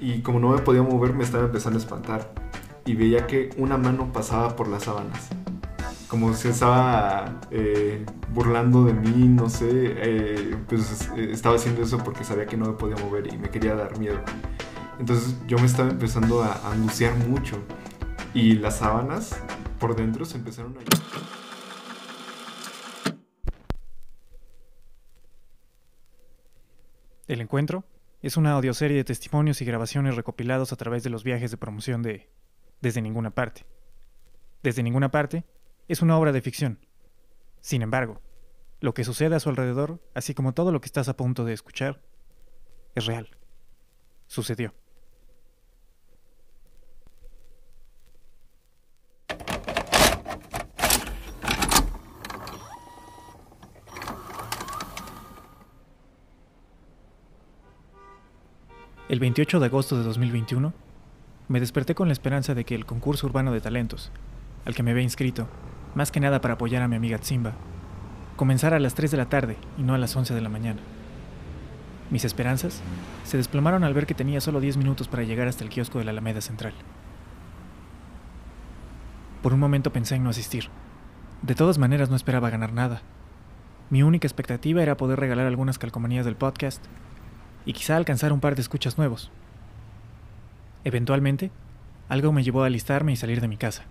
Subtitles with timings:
[0.00, 2.32] Y como no me podía mover, me estaba empezando a espantar.
[2.86, 5.28] Y veía que una mano pasaba por las sábanas.
[6.08, 9.68] Como se estaba eh, burlando de mí, no sé.
[9.70, 13.50] eh, pues eh, estaba haciendo eso porque sabía que no me podía mover y me
[13.50, 14.20] quería dar miedo.
[14.98, 17.58] Entonces yo me estaba empezando a a angustiar mucho.
[18.34, 19.36] Y las sábanas
[19.78, 20.80] por dentro se empezaron a...
[27.28, 27.84] El encuentro
[28.22, 32.02] es una audioserie de testimonios y grabaciones recopilados a través de los viajes de promoción
[32.02, 32.28] de
[32.80, 33.66] Desde ninguna parte.
[34.62, 35.44] Desde ninguna parte
[35.88, 36.78] es una obra de ficción.
[37.60, 38.20] Sin embargo,
[38.80, 41.52] lo que sucede a su alrededor, así como todo lo que estás a punto de
[41.52, 42.02] escuchar,
[42.94, 43.28] es real.
[44.26, 44.74] Sucedió.
[59.10, 60.72] El 28 de agosto de 2021,
[61.48, 64.12] me desperté con la esperanza de que el concurso urbano de talentos,
[64.64, 65.48] al que me había inscrito,
[65.96, 67.54] más que nada para apoyar a mi amiga Tsimba,
[68.36, 70.78] comenzara a las 3 de la tarde y no a las 11 de la mañana.
[72.10, 72.82] Mis esperanzas
[73.24, 76.04] se desplomaron al ver que tenía solo 10 minutos para llegar hasta el kiosco de
[76.04, 76.74] la Alameda Central.
[79.42, 80.68] Por un momento pensé en no asistir.
[81.42, 83.02] De todas maneras no esperaba ganar nada.
[83.90, 86.86] Mi única expectativa era poder regalar algunas calcomanías del podcast
[87.70, 89.30] y quizá alcanzar un par de escuchas nuevos.
[90.82, 91.52] Eventualmente,
[92.08, 93.84] algo me llevó a alistarme y salir de mi casa,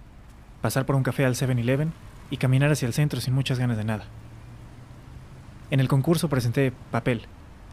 [0.61, 1.94] pasar por un café al 7-Eleven
[2.30, 4.03] y caminar hacia el centro sin muchas ganas de nada.
[5.72, 7.22] En el concurso presenté Papel,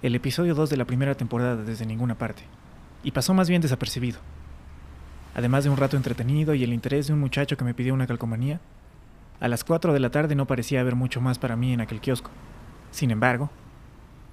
[0.00, 2.44] el episodio 2 de la primera temporada desde ninguna parte,
[3.02, 4.20] y pasó más bien desapercibido.
[5.34, 8.06] Además de un rato entretenido y el interés de un muchacho que me pidió una
[8.06, 8.60] calcomanía,
[9.40, 12.00] a las 4 de la tarde no parecía haber mucho más para mí en aquel
[12.00, 12.30] kiosco.
[12.92, 13.50] Sin embargo,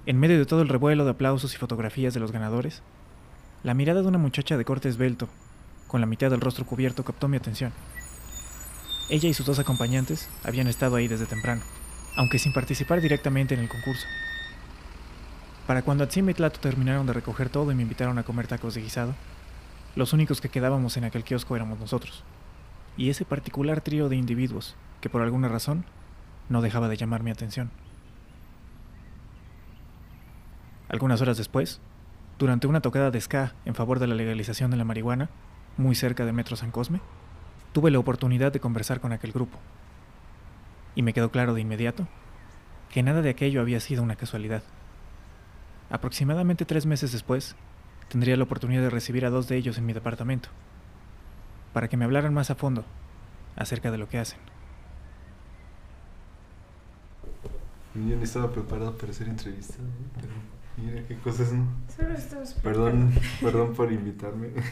[0.06, 2.82] en medio de todo el revuelo de aplausos y fotografías de los ganadores,
[3.62, 5.28] la mirada de una muchacha de corte esbelto,
[5.86, 7.72] con la mitad del rostro cubierto, captó mi atención.
[9.08, 11.62] Ella y sus dos acompañantes habían estado ahí desde temprano,
[12.16, 14.06] aunque sin participar directamente en el concurso.
[15.66, 18.74] Para cuando Atsim y Tlato terminaron de recoger todo y me invitaron a comer tacos
[18.74, 19.14] de guisado,
[19.96, 22.24] los únicos que quedábamos en aquel kiosco éramos nosotros,
[22.98, 25.86] y ese particular trío de individuos que por alguna razón
[26.50, 27.70] no dejaba de llamar mi atención.
[30.94, 31.80] Algunas horas después,
[32.38, 35.28] durante una tocada de ska en favor de la legalización de la marihuana,
[35.76, 37.00] muy cerca de Metro San Cosme,
[37.72, 39.58] tuve la oportunidad de conversar con aquel grupo.
[40.94, 42.06] Y me quedó claro de inmediato
[42.92, 44.62] que nada de aquello había sido una casualidad.
[45.90, 47.56] Aproximadamente tres meses después,
[48.08, 50.48] tendría la oportunidad de recibir a dos de ellos en mi departamento,
[51.72, 52.84] para que me hablaran más a fondo
[53.56, 54.38] acerca de lo que hacen.
[57.96, 59.90] Yo no estaba preparado para hacer entrevista, ¿no?
[60.14, 61.66] pero mira qué cosas, ¿no?
[61.94, 64.48] Solo estamos Perdón, perdón por invitarme.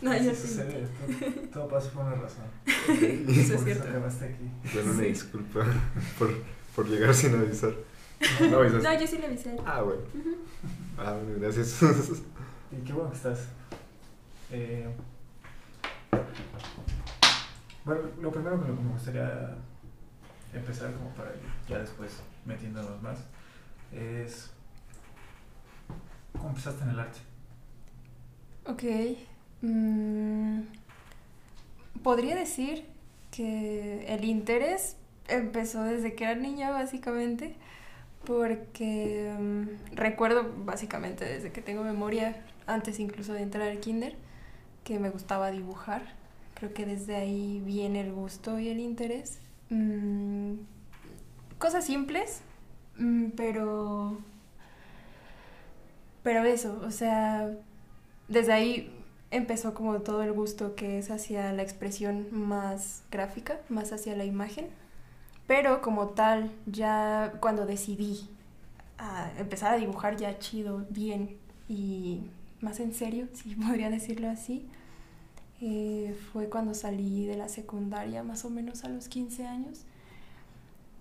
[0.00, 0.48] No, yo Así sí.
[0.48, 2.44] sucede, todo, todo pasa por una razón.
[2.66, 3.82] Eso es cierto.
[3.88, 4.48] aquí.
[4.72, 5.08] Bueno, una Sí.
[5.08, 5.64] disculpa
[6.16, 6.32] por,
[6.76, 7.72] por llegar sin avisar.
[8.48, 8.80] No avisas.
[8.84, 9.56] No, yo sí le avisé.
[9.66, 10.02] Ah, bueno.
[10.96, 11.82] Ah, bueno, gracias.
[12.70, 13.40] Y qué bueno que estás.
[14.52, 14.88] Eh,
[17.84, 19.56] bueno, lo primero que me gustaría
[20.54, 22.12] empezar como para ir ya después
[22.44, 23.18] metiéndonos más
[23.92, 24.50] es
[26.38, 27.18] cómo empezaste en el arte.
[28.66, 28.82] Ok.
[29.62, 30.60] mm,
[32.02, 32.84] podría decir
[33.30, 34.96] que el interés
[35.28, 37.54] empezó desde que era niña, básicamente,
[38.24, 44.16] porque mm, recuerdo básicamente desde que tengo memoria, antes incluso de entrar al kinder,
[44.84, 46.02] que me gustaba dibujar.
[46.54, 49.38] Creo que desde ahí viene el gusto y el interés.
[49.70, 50.54] Mm,
[51.58, 52.42] cosas simples,
[53.36, 54.18] pero...
[56.28, 57.56] Pero eso, o sea,
[58.28, 58.92] desde ahí
[59.30, 64.26] empezó como todo el gusto que es hacia la expresión más gráfica, más hacia la
[64.26, 64.66] imagen.
[65.46, 68.28] Pero como tal, ya cuando decidí
[68.98, 72.20] a empezar a dibujar ya chido, bien y
[72.60, 74.68] más en serio, si podría decirlo así,
[75.62, 79.86] eh, fue cuando salí de la secundaria, más o menos a los 15 años.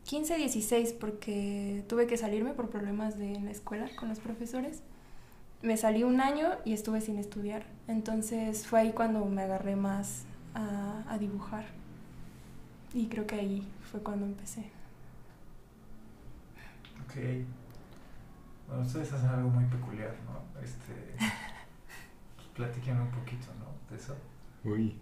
[0.05, 4.83] 15, 16, porque tuve que salirme por problemas de en la escuela con los profesores
[5.61, 7.65] me salí un año y estuve sin estudiar.
[7.87, 10.23] Entonces fue ahí cuando me agarré más
[10.53, 11.65] a, a dibujar.
[12.93, 14.61] Y creo que ahí fue cuando empecé.
[17.05, 17.15] Ok.
[18.67, 20.61] Bueno, ustedes hacen algo muy peculiar, ¿no?
[20.61, 20.93] Este.
[22.35, 23.89] pues, platiquen un poquito, ¿no?
[23.89, 24.15] De eso.
[24.63, 24.95] Uy.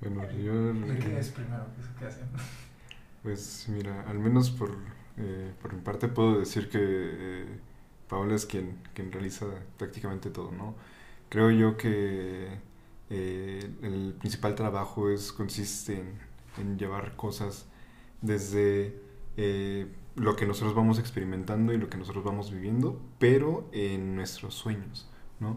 [0.00, 0.72] Bueno, yo.
[0.72, 1.66] ¿De qué es primero?
[1.98, 2.28] ¿Qué hacen?
[3.22, 4.70] Pues mira, al menos por,
[5.18, 7.60] eh, por mi parte puedo decir que eh,
[8.10, 9.46] Paola es quien, quien realiza
[9.78, 10.74] prácticamente todo, ¿no?
[11.30, 12.48] creo yo que
[13.08, 16.04] eh, el principal trabajo es, consiste
[16.58, 17.66] en, llevar cosas
[18.20, 19.00] desde
[19.38, 19.86] eh,
[20.16, 25.08] lo que nosotros vamos experimentando y lo que nosotros vamos viviendo, pero en nuestros sueños,
[25.38, 25.56] ¿no?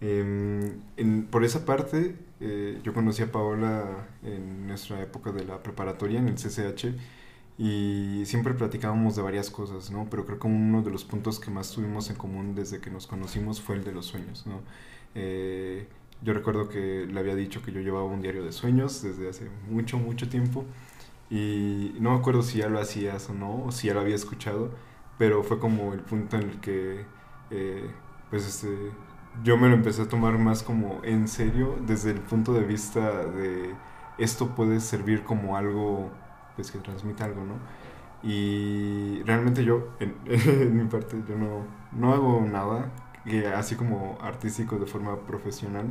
[0.00, 6.18] Em, por esa parte, eh, yo conocí a Paola en nuestra época de la preparatoria,
[6.18, 6.88] en el CCH,
[7.58, 10.06] y siempre platicábamos de varias cosas, ¿no?
[10.10, 13.06] Pero creo que uno de los puntos que más tuvimos en común desde que nos
[13.06, 14.60] conocimos fue el de los sueños, ¿no?
[15.14, 15.86] Eh,
[16.22, 19.48] yo recuerdo que le había dicho que yo llevaba un diario de sueños desde hace
[19.70, 20.64] mucho, mucho tiempo,
[21.30, 24.14] y no me acuerdo si ya lo hacías o no, o si ya lo había
[24.14, 24.70] escuchado,
[25.18, 27.04] pero fue como el punto en el que,
[27.50, 27.90] eh,
[28.30, 28.92] pues, este
[29.42, 33.24] yo me lo empecé a tomar más como en serio desde el punto de vista
[33.26, 33.74] de
[34.18, 36.10] esto puede servir como algo
[36.56, 37.54] pues que transmite algo, ¿no?
[38.22, 40.14] Y realmente yo, en,
[40.76, 42.90] mi parte, yo no, no hago nada
[43.56, 45.86] así como artístico de forma profesional,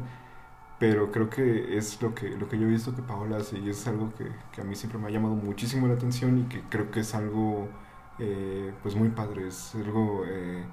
[0.80, 3.70] pero creo que es lo que, lo que yo he visto que Paola hace y
[3.70, 6.62] es algo que, que a mí siempre me ha llamado muchísimo la atención y que
[6.70, 7.70] creo que es algo
[8.20, 10.64] eh, pues muy padre, es algo eh,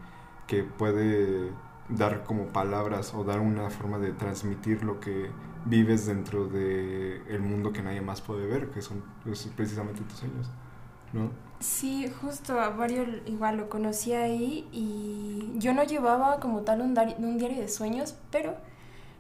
[0.46, 1.50] que puede
[1.88, 5.30] dar como palabras o dar una forma de transmitir lo que
[5.64, 10.18] vives dentro de el mundo que nadie más puede ver, que son pues, precisamente tus
[10.18, 10.50] sueños,
[11.12, 11.30] ¿no?
[11.60, 16.94] Sí, justo a Mario igual lo conocí ahí y yo no llevaba como tal un,
[16.94, 18.54] diario de sueños, pero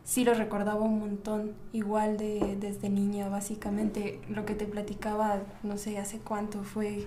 [0.04, 5.76] sí lo recordaba un montón, igual de desde niña, básicamente lo que te platicaba, no
[5.76, 7.06] sé hace cuánto fue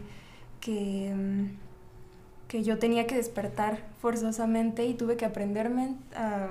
[0.60, 1.14] que...
[1.16, 1.64] Mm,
[2.54, 5.96] que yo tenía que despertar forzosamente y tuve que aprenderme,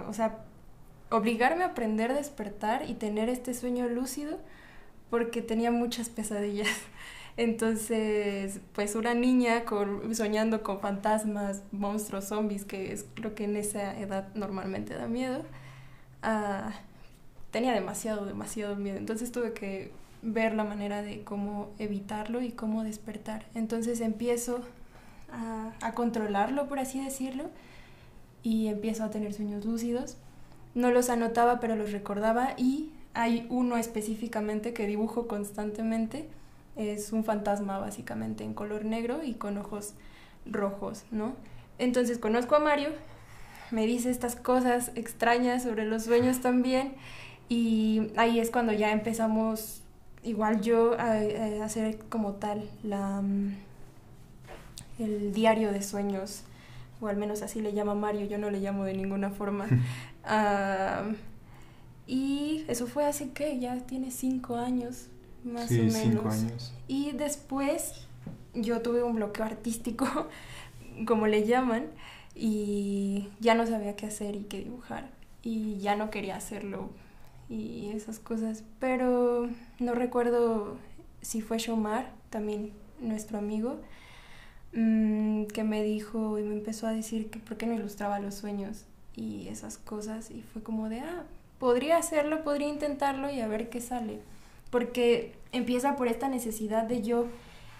[0.09, 0.39] o sea,
[1.13, 4.39] obligarme a aprender a despertar y tener este sueño lúcido
[5.11, 6.69] porque tenía muchas pesadillas.
[7.37, 9.65] Entonces, pues una niña
[10.13, 15.43] soñando con fantasmas, monstruos, zombies, que es lo que en esa edad normalmente da miedo,
[16.23, 16.73] ah,
[17.51, 18.99] tenía demasiado, demasiado miedo.
[18.99, 19.93] Entonces tuve que
[20.23, 23.47] ver la manera de cómo evitarlo y cómo despertar.
[23.55, 24.61] Entonces empiezo
[25.31, 27.51] a, controlarlo, por así decirlo,
[28.43, 30.17] y empiezo a tener sueños lúcidos.
[30.75, 36.29] No los anotaba, pero los recordaba y hay uno específicamente que dibujo constantemente.
[36.77, 39.95] Es un fantasma básicamente en color negro y con ojos
[40.47, 41.35] rojos, ¿no?
[41.79, 42.91] Entonces conozco a Mario,
[43.71, 46.95] me dice estas cosas extrañas sobre los sueños también
[47.49, 49.83] y ahí es cuando ya empezamos,
[50.23, 51.19] igual yo, a
[51.65, 53.55] hacer como tal la mm,
[54.99, 56.43] el diario de sueños,
[57.01, 59.67] o al menos así le llama Mario, yo no le llamo de ninguna forma.
[62.07, 65.07] y eso fue así que ya tiene cinco años,
[65.45, 65.95] más o menos.
[65.95, 66.73] Cinco años.
[66.89, 68.07] Y después
[68.55, 70.07] yo tuve un bloqueo artístico,
[71.07, 71.87] como le llaman,
[72.35, 75.11] y ya no sabía qué hacer y qué dibujar.
[75.43, 76.91] Y ya no quería hacerlo
[77.49, 78.63] y esas cosas.
[78.79, 79.49] Pero
[79.79, 80.77] no recuerdo
[81.21, 83.81] si fue Shomar, también nuestro amigo,
[84.73, 88.35] Mm, que me dijo y me empezó a decir que por qué no ilustraba los
[88.35, 91.25] sueños y esas cosas y fue como de, ah,
[91.59, 94.21] podría hacerlo, podría intentarlo y a ver qué sale.
[94.71, 97.27] Porque empieza por esta necesidad de yo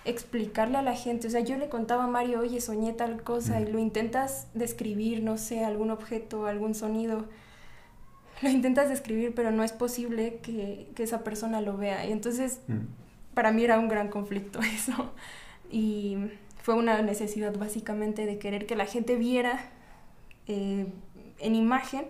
[0.05, 3.61] explicarle a la gente, o sea, yo le contaba a Mario, oye, soñé tal cosa
[3.61, 7.27] y lo intentas describir, no sé, algún objeto, algún sonido,
[8.43, 12.05] lo intentas describir, pero no es posible que, que esa persona lo vea.
[12.07, 13.35] Y entonces, mm.
[13.35, 15.13] para mí era un gran conflicto eso.
[15.71, 16.19] Y
[16.63, 19.71] fue una necesidad básicamente de querer que la gente viera
[20.47, 20.87] eh,
[21.43, 22.07] en imagen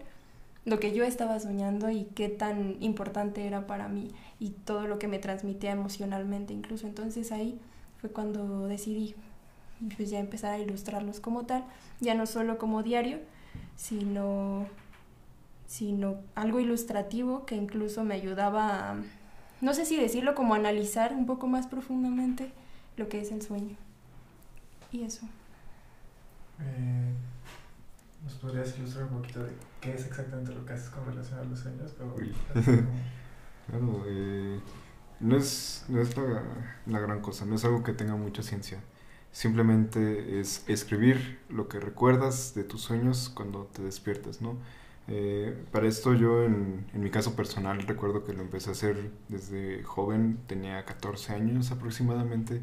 [0.64, 4.98] lo que yo estaba soñando y qué tan importante era para mí y todo lo
[4.98, 6.86] que me transmitía emocionalmente incluso.
[6.86, 7.58] Entonces ahí
[8.00, 9.14] fue cuando decidí
[9.96, 11.64] pues ya empezar a ilustrarlos como tal,
[12.00, 13.18] ya no solo como diario,
[13.74, 14.66] sino,
[15.66, 18.96] sino algo ilustrativo que incluso me ayudaba a,
[19.60, 22.52] no sé si decirlo, como analizar un poco más profundamente
[22.96, 23.76] lo que es el sueño
[24.92, 25.26] y eso.
[26.60, 27.14] Eh,
[28.24, 31.44] ¿Nos podrías ilustrar un poquito de qué es exactamente lo que haces con relación a
[31.44, 31.92] los sueños?
[33.66, 34.60] claro, eh,
[35.20, 36.42] no es, no es la,
[36.86, 38.80] la, gran cosa, no es algo que tenga mucha ciencia.
[39.32, 44.58] Simplemente es escribir lo que recuerdas de tus sueños cuando te despiertas, ¿no?
[45.08, 49.10] Eh, para esto yo en, en, mi caso personal recuerdo que lo empecé a hacer
[49.28, 52.62] desde joven, tenía 14 años aproximadamente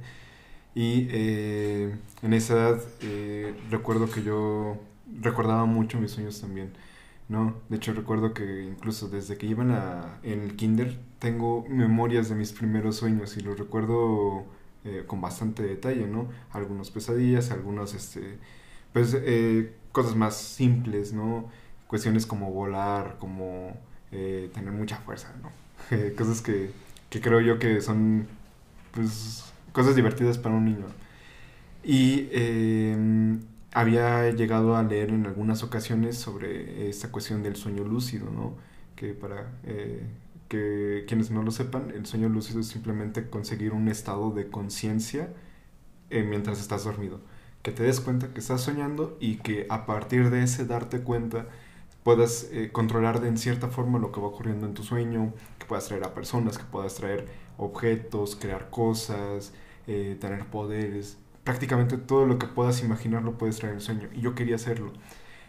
[0.75, 4.77] y eh, en esa edad eh, recuerdo que yo
[5.21, 6.73] recordaba mucho mis sueños también,
[7.27, 7.55] ¿no?
[7.69, 12.51] De hecho recuerdo que incluso desde que iba en, el kinder tengo memorias de mis
[12.53, 14.45] primeros sueños y los recuerdo
[14.85, 16.29] eh, con bastante detalle, ¿no?
[16.51, 18.37] Algunas pesadillas, algunas, este,
[18.93, 19.17] pues,
[19.91, 21.49] cosas más simples, ¿no?
[21.89, 23.75] cuestiones como volar, como
[24.11, 25.51] eh, tener mucha fuerza, ¿no?
[26.15, 26.69] cosas que,
[27.09, 28.27] que, creo yo que son
[28.93, 30.85] pues, cosas divertidas para un niño.
[31.83, 33.08] Y em,
[33.73, 38.55] había llegado a leer en algunas ocasiones sobre esta cuestión del sueño lúcido, ¿no?
[38.95, 40.03] Que para eh,
[40.49, 45.29] que quienes no lo sepan, el sueño lúcido es simplemente conseguir un estado de conciencia
[46.09, 47.21] eh, mientras estás dormido.
[47.61, 51.47] Que te des cuenta que estás soñando y que a partir de ese darte cuenta
[52.03, 55.65] puedas eh, controlar de en cierta forma lo que va ocurriendo en tu sueño, que
[55.65, 59.53] puedas traer a personas, que puedas traer objetos, crear cosas,
[59.87, 61.17] eh, tener poderes.
[61.49, 64.07] Prácticamente todo lo que puedas imaginar lo puedes traer en el sueño.
[64.13, 64.93] Y yo quería hacerlo.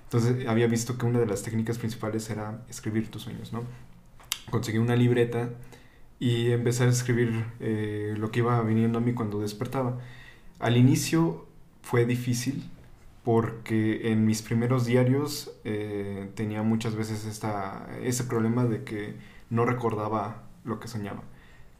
[0.04, 3.64] Entonces había visto que una de las técnicas principales era escribir tus sueños, ¿no?
[4.50, 5.50] Conseguí una libreta
[6.18, 9.98] y empecé a escribir eh, lo que iba viniendo a mí cuando despertaba.
[10.58, 11.46] Al inicio
[11.82, 12.64] fue difícil
[13.22, 19.16] porque en mis primeros diarios eh, tenía muchas veces esta, ese problema de que
[19.50, 21.24] no recordaba lo que soñaba,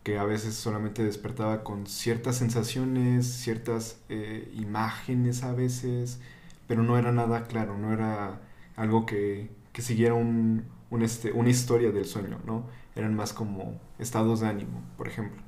[0.03, 6.21] que a veces solamente despertaba con ciertas sensaciones, ciertas eh, imágenes a veces,
[6.67, 8.41] pero no era nada claro, no era
[8.77, 10.65] algo que, que siguiera un,
[11.03, 12.67] este, una historia del sueño, ¿no?
[12.97, 15.43] Eran más como estados de ánimo, por ejemplo.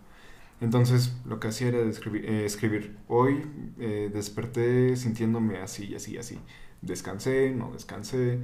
[0.61, 2.97] Entonces lo que hacía era escribir, eh, escribir.
[3.09, 3.43] hoy
[3.79, 6.39] eh, desperté sintiéndome así, así, así.
[6.83, 8.41] Descansé, no descansé.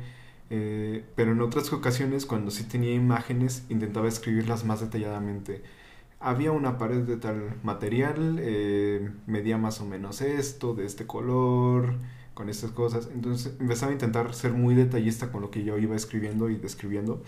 [0.49, 5.63] Pero en otras ocasiones, cuando sí tenía imágenes, intentaba escribirlas más detalladamente.
[6.21, 8.41] Había una pared de tal material,
[9.27, 11.95] medía más o menos esto, de este color,
[12.39, 13.09] con estas cosas.
[13.13, 17.23] Entonces empezaba a intentar ser muy detallista con lo que yo iba escribiendo y describiendo.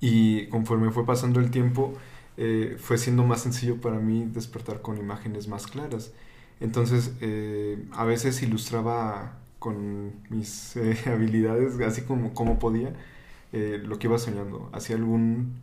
[0.00, 1.94] Y conforme fue pasando el tiempo,
[2.36, 6.12] eh, fue siendo más sencillo para mí despertar con imágenes más claras.
[6.60, 12.94] Entonces, eh, a veces ilustraba con mis eh, habilidades, así como, como podía,
[13.84, 14.70] lo que iba soñando.
[14.72, 15.60] Hacía algún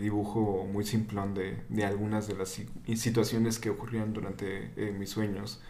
[0.00, 2.60] dibujo muy simplón de, de, algunas de las
[2.94, 5.62] situaciones que ocurrían durante mis sueños.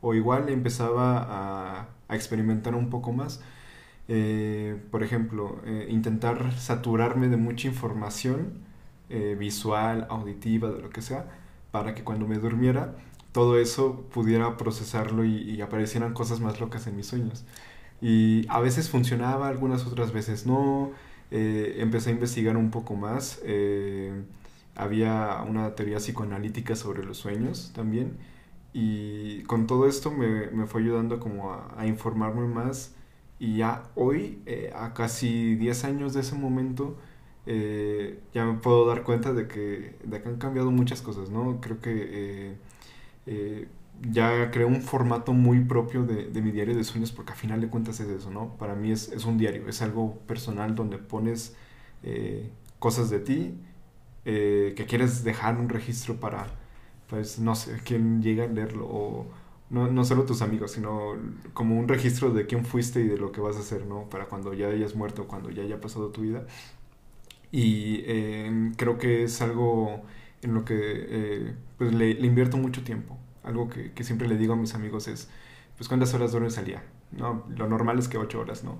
[0.00, 3.40] O igual empezaba a, a experimentar un poco más.
[4.90, 8.68] por ejemplo, intentar saturarme de mucha información
[9.10, 11.24] eh, visual, auditiva, de lo que sea,
[11.70, 12.94] para que cuando me durmiera
[13.32, 17.44] todo eso pudiera procesarlo y, aparecieran cosas más locas en mis sueños.
[18.02, 20.90] Y a veces funcionaba, algunas otras veces no.
[21.30, 23.40] Eh, empecé a investigar un poco más.
[23.44, 24.12] Eh,
[24.74, 28.16] había una teoría psicoanalítica sobre los sueños también.
[28.72, 32.94] Y con todo esto me, me fue ayudando como a, informarme más.
[33.38, 34.42] Y ya hoy,
[34.74, 36.96] a casi 10 años de ese momento,
[37.50, 41.60] eh, ya me puedo dar cuenta de que, de que han cambiado muchas cosas, ¿no?
[41.62, 42.56] Creo que eh,
[43.26, 43.68] eh,
[44.02, 47.60] ya creo un formato muy propio de, de, mi diario de sueños porque a final
[47.60, 48.56] de cuentas es eso, ¿no?
[48.58, 51.56] Para mí es, es un diario, es algo personal donde pones
[52.78, 53.58] cosas de ti
[54.24, 56.46] que quieres dejar un registro para,
[57.08, 59.26] pues, no sé, quien llega a leerlo o
[59.70, 61.14] no, no solo tus amigos, sino
[61.52, 64.08] como un registro de quién fuiste y de lo que vas a hacer, ¿no?
[64.08, 66.46] Para cuando ya hayas muerto, cuando ya haya pasado tu vida,
[67.50, 70.02] y eh, creo que es algo
[70.42, 73.18] en lo que eh, pues le, invierto mucho tiempo.
[73.48, 75.28] Algo que, que, siempre le digo a mis amigos es,
[75.76, 76.84] pues cuántas horas duermes al día.
[77.12, 77.44] ¿no?
[77.56, 78.78] Lo normal es que 8 horas, ¿no?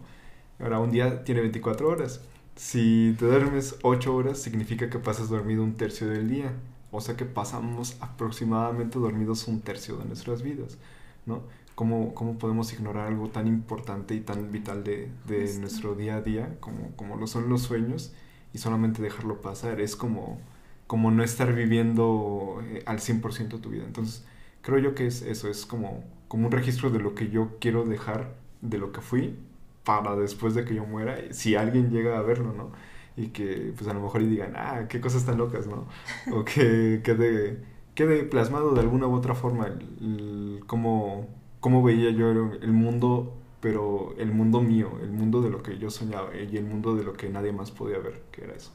[0.61, 2.21] Ahora, un día tiene 24 horas.
[2.57, 6.53] Si te duermes 8 horas, significa que pasas dormido un tercio del día.
[6.91, 10.79] O sea que pasamos aproximadamente dormidos un tercio de nuestras vidas,
[11.27, 11.43] ¿no?
[11.75, 16.23] ¿Cómo, cómo podemos ignorar algo tan importante y tan vital de, de nuestro día a
[16.23, 18.13] día como, como lo son los sueños?
[18.53, 19.81] y solamente dejarlo pasar.
[19.81, 20.39] Es como,
[20.87, 23.85] como no estar viviendo eh, al 100% tu vida.
[23.85, 24.25] Entonces,
[24.62, 27.85] creo yo que es eso, es como, como un registro de lo que yo quiero
[27.85, 29.37] dejar, de lo que fui,
[29.85, 32.73] para después de que yo muera, si alguien llega a verlo, ¿no?
[33.17, 35.87] Y que pues a lo mejor y digan, ah, qué cosas tan locas, ¿no?
[36.33, 37.59] O que quede,
[37.95, 41.29] quede plasmado de alguna u otra forma el, cómo,
[41.61, 45.91] cómo veía yo el mundo pero el mundo mío, el mundo de lo que yo
[45.91, 48.71] soñaba y el mundo de lo que nadie más podía ver, que era eso.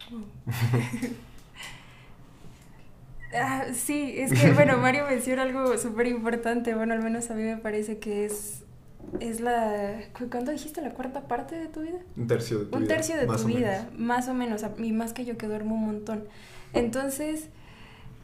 [3.34, 7.42] Ah, sí, es que, bueno, Mario menciona algo súper importante, bueno, al menos a mí
[7.42, 8.62] me parece que es,
[9.20, 11.98] es la, ¿cuándo dijiste la cuarta parte de tu vida?
[12.16, 12.78] Un tercio de tu vida.
[12.78, 15.86] Un tercio de tu vida, más o menos, y más que yo que duermo un
[15.86, 16.24] montón.
[16.74, 17.48] Entonces,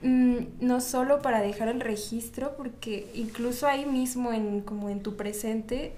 [0.02, 5.16] Mm, no solo para dejar el registro, porque incluso ahí mismo, en, como en tu
[5.16, 5.92] presente,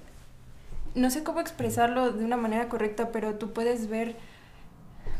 [0.94, 4.16] no sé cómo expresarlo de una manera correcta, pero tú puedes ver,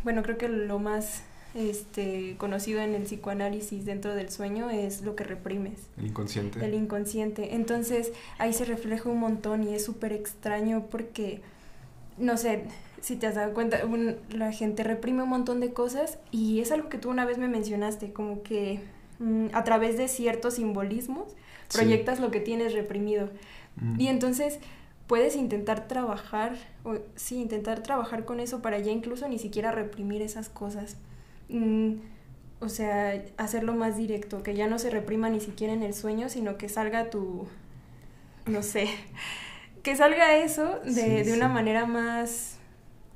[0.02, 1.22] bueno, creo que lo más
[1.54, 5.80] este, conocido en el psicoanálisis dentro del sueño es lo que reprimes.
[5.98, 6.64] El inconsciente.
[6.64, 7.54] El inconsciente.
[7.54, 11.40] Entonces ahí se refleja un montón y es súper extraño porque,
[12.18, 12.64] no sé,
[13.00, 13.80] si te has dado cuenta,
[14.30, 17.48] la gente reprime un montón de cosas y es algo que tú una vez me
[17.48, 18.80] mencionaste, como que
[19.18, 21.34] mm, a través de ciertos simbolismos
[21.72, 23.30] proyectas lo que tienes reprimido.
[23.76, 24.00] Mm.
[24.00, 24.58] Y entonces
[25.06, 30.22] puedes intentar trabajar, o, sí, intentar trabajar con eso para ya incluso ni siquiera reprimir
[30.22, 30.96] esas cosas.
[31.50, 31.94] Mm,
[32.60, 36.28] o sea, hacerlo más directo, que ya no se reprima ni siquiera en el sueño,
[36.28, 37.48] sino que salga tu,
[38.46, 38.88] no sé,
[39.82, 42.58] que salga eso de, de una manera más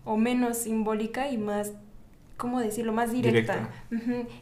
[0.04, 1.72] o menos simbólica y más,
[2.36, 3.70] ¿cómo decirlo?, más directa.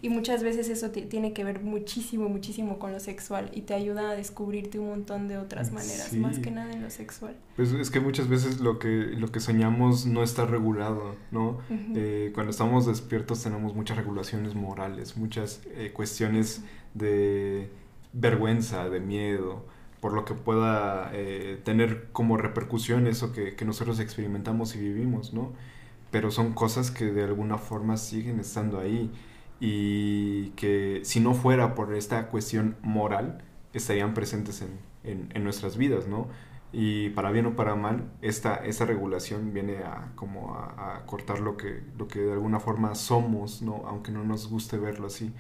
[0.01, 4.11] Y muchas veces eso tiene que ver muchísimo, muchísimo con lo sexual y te ayuda
[4.11, 7.37] a descubrirte un montón de otras maneras, más que nada en lo sexual.
[7.57, 11.59] Pues es que muchas veces lo que, lo que soñamos no está regulado, ¿no?
[11.95, 16.63] Eh, cuando estamos despiertos tenemos muchas regulaciones morales, muchas eh, cuestiones
[16.95, 17.69] de
[18.13, 19.65] vergüenza, de miedo,
[20.01, 25.53] por lo que pueda eh, tener como repercusión eso que, nosotros experimentamos y vivimos, ¿no?
[26.13, 29.11] Pero son cosas que de alguna forma siguen estando ahí
[29.59, 33.43] y que si no fuera por esta cuestión moral,
[33.73, 34.65] estarían presentes
[35.05, 36.29] en, nuestras vidas, ¿no?
[36.73, 41.57] Y para bien o para mal, esta, esta regulación viene a como a, cortar lo
[41.57, 43.83] que, lo que de alguna forma somos, ¿no?
[43.87, 45.33] Aunque no nos guste verlo así.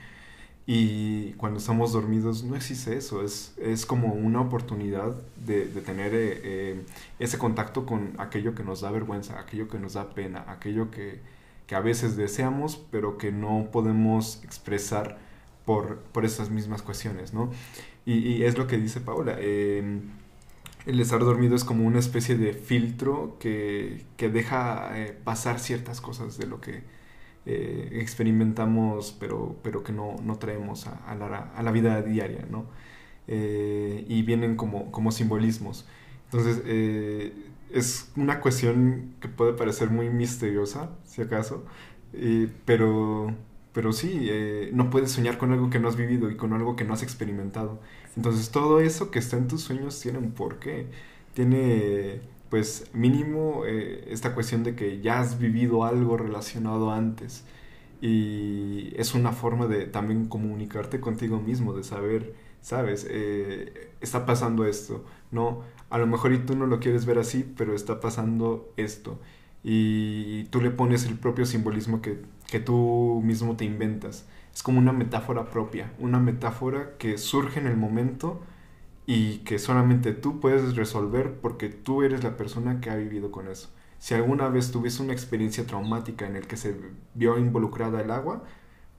[0.67, 5.13] Y cuando estamos dormidos no existe eso, es, es como una oportunidad
[5.45, 6.87] de, de tener eh, eh,
[7.19, 11.21] ese contacto con aquello que nos da vergüenza, aquello que nos da pena, aquello que,
[11.67, 15.19] que a veces deseamos pero que no podemos expresar
[15.65, 17.51] por, por esas mismas cuestiones, ¿no?
[18.07, 20.03] Y, y es lo que dice Paula, em,
[20.87, 26.01] el estar dormido es como una especie de filtro que, que deja eh, pasar ciertas
[26.01, 26.83] cosas de lo que
[27.45, 32.67] eh, experimentamos, pero, pero que no, no traemos a, la, a, la, vida diaria, ¿no?
[33.27, 35.87] Eh, y vienen como, como simbolismos.
[36.27, 37.33] Entonces, eh,
[37.71, 41.65] es una cuestión que puede parecer muy misteriosa, si acaso,
[42.65, 43.35] pero,
[43.73, 44.31] pero sí,
[44.73, 47.03] no puedes soñar con algo que no has vivido y con algo que no has
[47.03, 47.81] experimentado.
[48.17, 50.87] Entonces, todo eso que está en tus sueños tiene un porqué.
[51.35, 52.21] Tiene
[52.53, 57.47] pues mínimo eh, esta cuestión de que ya has vivido algo relacionado antes
[58.03, 64.67] y es una forma de también comunicarte contigo mismo, de saber, sabes, eh, está pasando
[64.67, 65.63] esto, ¿no?
[65.89, 69.19] A lo mejor y tú no lo quieres ver así, pero está pasando esto
[69.65, 74.27] y tú le pones el propio simbolismo que, que tú mismo te inventas.
[74.55, 78.43] Es como una metáfora propia, una metáfora que surge en el momento
[79.07, 83.49] y que solamente tú puedes resolver porque tú eres la persona que ha vivido con
[83.49, 83.71] eso.
[83.99, 86.77] Si alguna vez tuviste una experiencia traumática en el que se
[87.15, 88.45] vio involucrada el agua,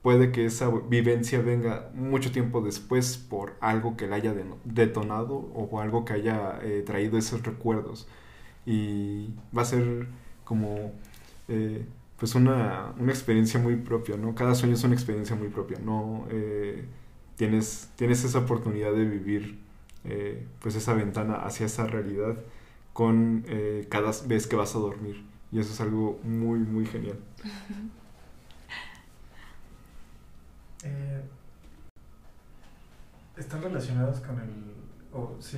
[0.02, 5.80] puede que esa vivencia venga mucho tiempo después por algo que la haya detonado o
[5.80, 8.06] algo que haya eh, traído esos recuerdos.
[8.66, 10.06] Y va a ser
[10.44, 10.92] como
[11.48, 11.86] eh,
[12.18, 14.34] pues una, una, experiencia muy propia, ¿no?
[14.34, 16.26] Cada sueño es una experiencia muy propia, ¿no?
[16.30, 16.84] Eh,
[17.36, 19.63] tienes, tienes esa oportunidad de vivir
[20.04, 22.36] eh, pues esa ventana hacia esa realidad
[22.92, 25.24] con eh, cada vez que vas a dormir.
[25.50, 27.18] Y eso es algo muy, muy genial.
[30.86, 31.22] Eh,
[33.38, 34.74] ¿Están relacionados con el,
[35.14, 35.56] o sí,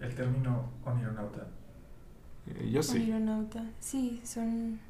[0.00, 1.46] el término onironauta?
[2.68, 2.96] yo sí.
[2.96, 4.80] Onironauta, sí, son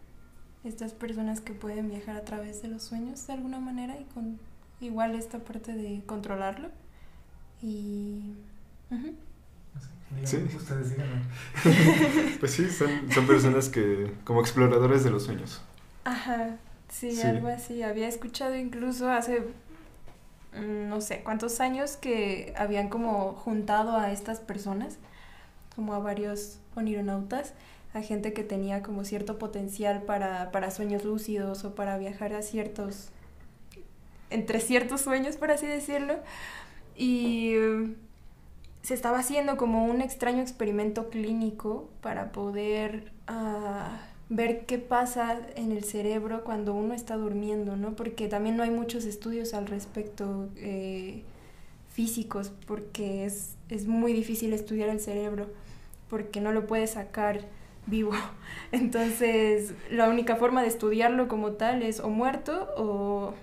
[0.64, 4.38] estas personas que pueden viajar a través de los sueños de alguna manera y con
[4.80, 6.70] igual esta parte de controlarlo.
[7.62, 8.34] Y...
[10.24, 10.36] sí.
[10.56, 11.22] Ustedes díganme.
[12.38, 15.60] pues sí, son, son personas que, como exploradores de los sueños.
[16.04, 16.56] Ajá,
[16.88, 17.82] sí, algo así.
[17.82, 19.40] Había escuchado incluso hace
[20.54, 24.98] mm, no sé cuántos años que habían como juntado a estas personas,
[25.74, 27.52] como a varios onironautas,
[27.94, 32.42] a gente que tenía como cierto potencial para, para sueños lúcidos o para viajar a
[32.42, 33.08] ciertos,
[34.30, 36.14] entre ciertos sueños, por así decirlo,
[36.98, 37.54] y
[38.82, 45.72] se estaba haciendo como un extraño experimento clínico para poder ah, ver qué pasa en
[45.72, 47.94] el cerebro cuando uno está durmiendo, ¿no?
[47.94, 51.22] Porque también no hay muchos estudios al respecto eh,
[51.88, 55.46] físicos, porque es, es muy difícil estudiar el cerebro,
[56.10, 57.42] porque no lo puedes sacar
[57.86, 58.12] vivo.
[58.72, 63.34] Entonces, la única forma de estudiarlo como tal es o muerto o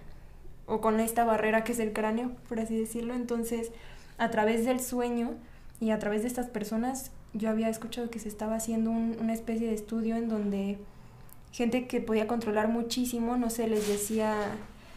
[0.68, 3.14] o con esta barrera que es el cráneo, por así decirlo.
[3.14, 3.72] Entonces,
[4.18, 5.34] a través del sueño
[5.80, 9.68] y a través de estas personas, yo había escuchado que se estaba haciendo una especie
[9.68, 10.78] de estudio en donde
[11.52, 14.36] gente que podía controlar muchísimo, no sé, les decía,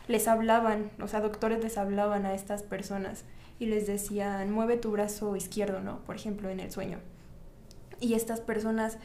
[0.07, 3.25] les hablaban, o sea, doctores les hablaban a estas personas
[3.59, 5.99] y les decían, mueve tu brazo izquierdo, ¿no?
[6.01, 6.99] Por ejemplo, en el sueño.
[8.01, 8.99] Y estas personas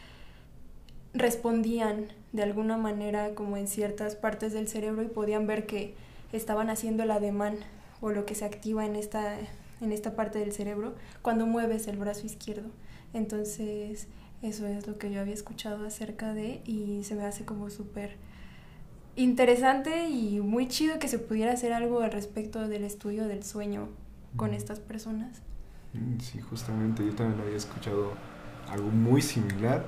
[1.13, 5.95] respondían de alguna manera como en ciertas partes del cerebro y podían ver que
[6.33, 7.55] estaban haciendo el ademán
[8.01, 9.37] o lo que se activa en esta,
[9.79, 12.69] en esta parte del cerebro cuando mueves el brazo izquierdo.
[13.13, 14.07] Entonces,
[14.41, 18.17] eso es lo que yo había escuchado acerca de y se me hace como súper
[19.15, 23.87] interesante y muy chido que se pudiera hacer algo al respecto del estudio del sueño
[24.35, 25.41] con estas personas.
[25.93, 28.13] Mm, sí, justamente yo también había escuchado
[28.69, 29.85] algo muy similar.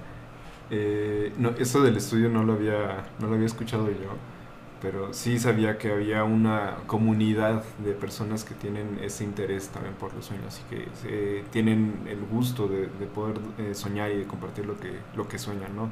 [0.69, 4.34] Eh, no, eso del estudio no lo había, no lo había escuchado yo
[4.81, 10.13] pero sí sabía que había una comunidad de personas que tienen ese interés también por
[10.13, 14.77] los sueños y que tienen el gusto de, poder eh, soñar y de compartir lo
[14.79, 15.89] que, lo que sueñan, ¿no?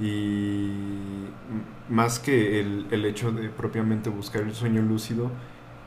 [0.00, 0.72] Y
[1.88, 5.30] más que el, el hecho de propiamente buscar el sueño lúcido,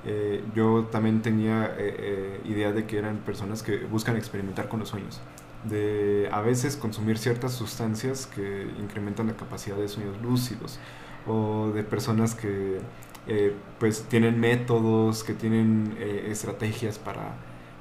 [0.06, 4.90] eh, yo también tenía eh, idea de que eran personas que buscan experimentar con los
[4.90, 5.20] sueños
[5.64, 10.80] de a veces consumir ciertas sustancias que incrementan la capacidad de sueños lúcidos
[11.28, 12.80] o de personas que
[13.28, 17.34] eh, pues tienen métodos, que tienen eh, estrategias para,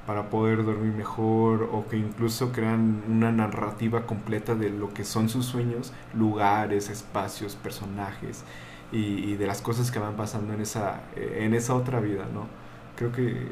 [0.05, 5.29] para poder dormir mejor o que incluso crean una narrativa completa de lo que son
[5.29, 8.43] sus sueños, lugares, espacios, personajes
[8.91, 12.47] y, de las cosas que van pasando en esa, eh, en esa otra vida, ¿no?
[12.95, 13.49] Creo que,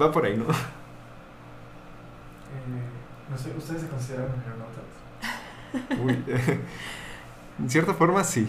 [0.00, 0.44] va, por ahí, ¿no?
[0.44, 0.52] no
[3.38, 4.28] sé, ¿ustedes se consideran?
[6.02, 6.24] Uy,
[7.58, 8.48] En cierta forma sí.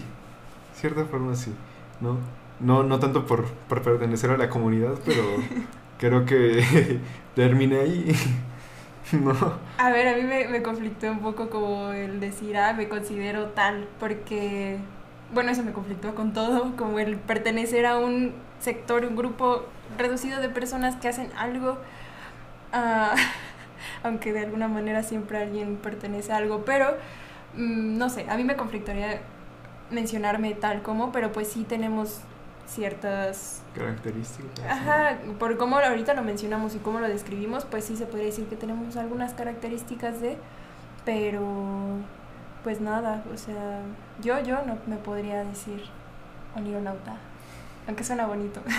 [0.74, 1.54] cierta forma sí.
[2.00, 2.18] ¿No?
[2.58, 5.22] No, no tanto por, pertenecer a la comunidad, pero
[5.98, 7.00] creo que
[7.34, 8.16] terminé ahí.
[9.12, 9.34] no.
[9.78, 13.48] A ver, a mí me, me conflictó un poco como el decir, ah, me considero
[13.48, 14.78] tal, porque,
[15.34, 19.66] bueno, eso me conflictó con todo, como el pertenecer a un sector, un grupo
[19.98, 21.78] reducido de personas que hacen algo,
[22.72, 23.14] ah,
[24.02, 26.96] aunque de alguna manera siempre alguien pertenece a algo, pero
[27.54, 29.20] Mm, no sé, a mí me conflictaría
[29.90, 32.20] mencionarme tal como, pero pues sí tenemos
[32.66, 34.66] ciertas características.
[34.68, 38.46] Ajá, por cómo ahorita lo mencionamos y cómo lo describimos, pues sí se podría decir
[38.46, 40.36] que tenemos algunas características de,
[41.04, 41.98] pero
[42.64, 43.80] pues nada, o sea,
[44.20, 45.84] yo yo no me podría decir
[46.56, 47.16] onironauta,
[47.86, 48.60] aunque suena bonito.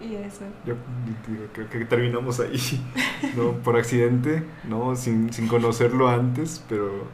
[0.00, 0.44] y eso.
[0.64, 0.74] Yo
[1.52, 2.58] creo que terminamos ahí,
[3.36, 3.52] ¿no?
[3.52, 4.94] Por accidente, ¿no?
[4.96, 7.04] Sin, sin conocerlo antes, pero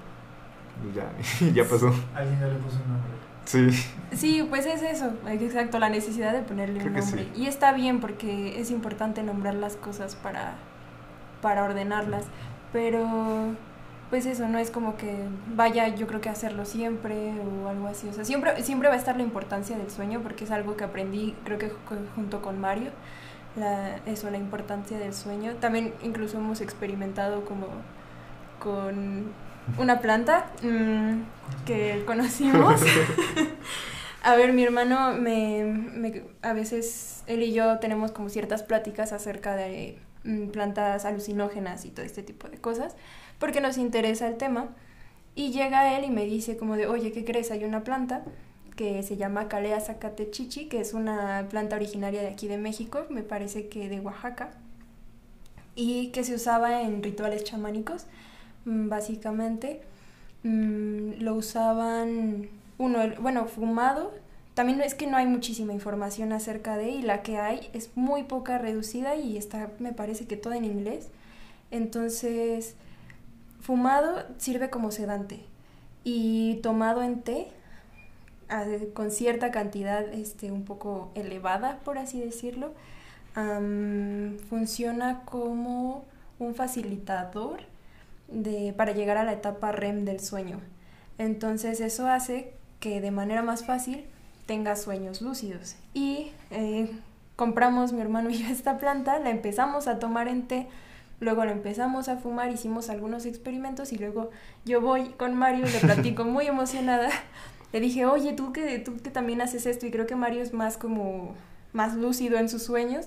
[0.95, 1.11] ya,
[1.55, 1.93] ya pasó.
[2.15, 3.11] Alguien ya le puso un nombre.
[3.45, 3.71] Sí.
[4.13, 7.29] Sí, pues es eso, exacto, la necesidad de ponerle un nombre.
[7.37, 10.55] Y está bien porque es importante nombrar las cosas para,
[11.43, 12.25] para ordenarlas,
[12.73, 13.55] pero
[14.15, 15.13] pues eso, no es como que
[15.57, 18.07] vaya yo creo que hacerlo siempre o algo así.
[18.07, 20.85] O sea, siempre, siempre va a estar la importancia del sueño porque es algo que
[20.85, 21.73] aprendí creo que
[22.15, 22.93] junto con Mario,
[23.57, 25.55] la, eso, la importancia del sueño.
[25.57, 27.67] También incluso hemos experimentado como
[28.61, 29.33] con
[29.79, 32.83] una planta mm, que conocimos.
[34.23, 39.13] a ver, mi hermano me, me, a veces él y yo tenemos como ciertas pláticas
[39.13, 42.95] acerca de mm, plantas alucinógenas y todo este tipo de cosas
[43.39, 44.69] porque nos interesa el tema.
[45.35, 47.51] Y llega él y me dice como de, oye, ¿qué crees?
[47.51, 48.25] Hay una planta
[48.77, 53.23] que se llama Calea zacatechichi, que es una planta originaria de aquí de México, me
[53.23, 54.51] parece que de Oaxaca,
[55.75, 58.07] y que se usaba en rituales chamánicos,
[58.65, 59.83] mm, básicamente.
[60.45, 64.13] Mm, lo usaban, uno, bueno, fumado.
[64.55, 68.25] También es que no hay muchísima información acerca de, y la que hay es muy
[68.25, 71.09] poca reducida y está, me parece que toda en inglés.
[71.71, 72.77] Entonces,
[73.65, 75.41] Fumado sirve como sedante
[76.05, 77.49] y tomado en té
[78.93, 82.75] con cierta cantidad este, un poco elevada, por así decirlo,
[84.51, 86.05] funciona como
[86.39, 87.61] un facilitador
[88.29, 90.61] de, para llegar a la etapa REM del sueño.
[91.17, 94.05] Entonces eso hace que de manera más fácil
[94.45, 95.77] tenga sueños lúcidos.
[95.95, 96.91] Y eh,
[97.35, 100.69] compramos mi hermano y yo esta planta, la empezamos a tomar en té
[101.21, 104.31] Luego lo empezamos a fumar, hicimos algunos experimentos y luego
[104.65, 107.11] yo voy con Mario, le platico muy emocionada.
[107.73, 110.53] Le dije, oye, tú que, tú que también haces esto y creo que Mario es
[110.53, 111.35] más como,
[111.73, 113.07] más lúcido en sus sueños,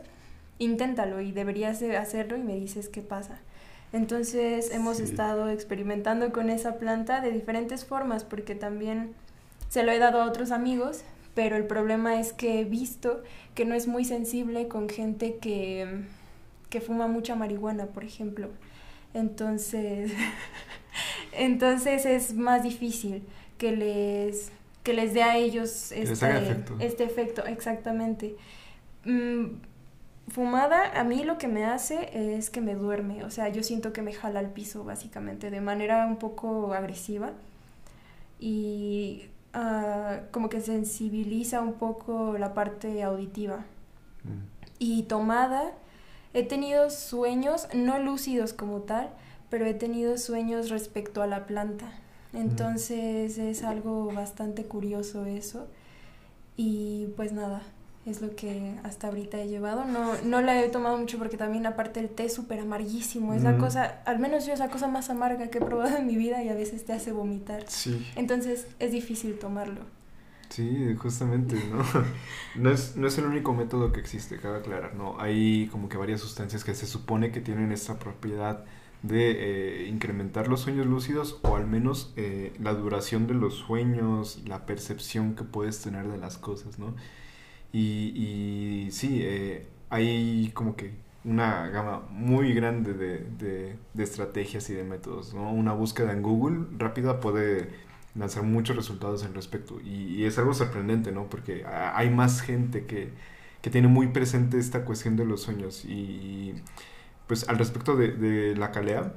[0.60, 3.40] inténtalo y deberías de hacerlo y me dices qué pasa.
[3.94, 9.14] Entonces hemos estado experimentando con esa planta de diferentes formas porque también
[9.70, 13.24] se lo he dado a otros amigos, pero el problema es que he visto
[13.56, 16.04] que no es muy sensible con gente que
[16.78, 18.50] que fuma mucha marihuana, por ejemplo.
[19.16, 20.12] Entonces,
[21.32, 23.24] Entonces es más difícil
[23.58, 24.52] que les,
[24.84, 26.76] que les dé a ellos este, efecto.
[26.80, 28.36] este efecto, exactamente.
[29.06, 29.58] Mm,
[30.28, 33.94] fumada, a mí lo que me hace es que me duerme, o sea, yo siento
[33.94, 37.32] que me jala al piso básicamente, de manera un poco agresiva
[38.40, 43.66] y ah, como que sensibiliza un poco la parte auditiva.
[44.24, 44.58] Mm.
[44.80, 45.74] Y tomada,
[46.34, 49.10] he tenido sueños, no lúcidos como tal,
[49.50, 51.86] pero he tenido sueños respecto a la planta.
[52.34, 55.68] Entonces es algo bastante curioso eso.
[56.56, 57.62] Y pues nada,
[58.06, 59.86] es lo que hasta ahorita he llevado.
[59.86, 63.34] No, no la he tomado mucho porque también aparte el té es súper amarguísimo.
[63.34, 63.60] Es la Mm.
[63.60, 66.44] cosa, al menos yo es la cosa más amarga que he probado en mi vida
[66.44, 67.64] y a veces te hace vomitar.
[67.68, 68.06] Sí.
[68.16, 69.82] Entonces es difícil tomarlo.
[70.50, 71.84] Sí, justamente, ¿no?
[72.56, 75.20] No es, no es el único método que existe, cabe aclarar, ¿no?
[75.20, 78.66] Hay como que varias sustancias que se supone que tienen esta propiedad
[79.04, 84.42] de eh, incrementar los sueños lúcidos o al menos eh, la duración de los sueños,
[84.48, 86.96] la percepción que puedes tener de las cosas, ¿no?
[87.74, 88.14] Y,
[88.88, 94.74] y sí, eh, hay como que una gama muy grande de, de, de estrategias y
[94.74, 95.52] de métodos, ¿no?
[95.52, 97.70] Una búsqueda en Google rápida puede
[98.18, 99.80] lanzar muchos resultados al respecto.
[99.84, 101.30] Y, y es algo sorprendente, ¿no?
[101.30, 103.12] Porque hay más gente que,
[103.62, 105.86] que tiene muy presente esta cuestión de los sueños.
[105.86, 106.56] Y
[107.28, 109.14] pues al respecto de, de la calea,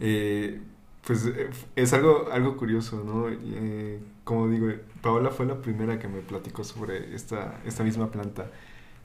[0.00, 0.60] eh,
[1.06, 3.28] pues eh, es algo, algo curioso, ¿no?
[3.30, 4.68] Eh, como digo,
[5.02, 8.50] Paola fue la primera que me platicó sobre esta, esta misma planta.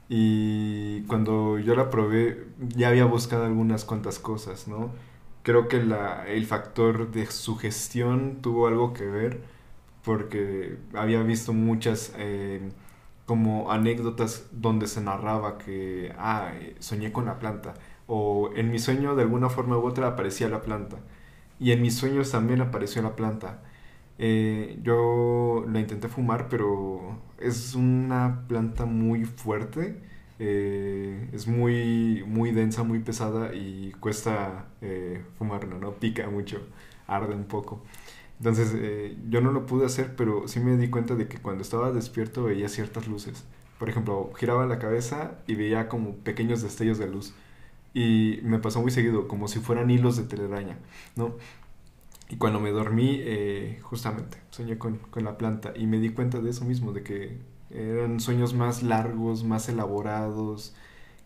[0.09, 4.91] Y cuando yo la probé, ya había buscado algunas cuantas cosas, ¿no?
[5.43, 9.41] Creo que la, el factor de sugestión tuvo algo que ver
[10.03, 12.71] porque había visto muchas eh,
[13.25, 17.73] como anécdotas donde se narraba que, ah, eh, soñé con la planta
[18.07, 20.97] o en mi sueño de alguna forma u otra aparecía la planta
[21.59, 23.61] y en mis sueños también apareció la planta.
[24.19, 30.01] Eh, yo la intenté fumar, pero es una planta muy fuerte,
[30.45, 35.23] eh, es muy, muy densa, muy pesada y cuesta eh,
[35.79, 35.93] ¿no?
[35.93, 36.61] Pica mucho,
[37.07, 37.81] arde un poco.
[38.39, 41.61] Entonces eh, yo no lo pude hacer, pero sí me di cuenta de que cuando
[41.61, 43.45] estaba despierto veía ciertas luces.
[43.79, 47.33] Por ejemplo, giraba la cabeza y veía como pequeños destellos de luz.
[47.93, 50.77] Y me pasó muy seguido, como si fueran hilos de telaraña,
[51.15, 51.35] ¿no?
[52.29, 56.39] Y cuando me dormí, eh, justamente, soñé con, con la planta y me di cuenta
[56.39, 57.37] de eso mismo, de que
[57.73, 60.75] eran sueños más largos, más elaborados,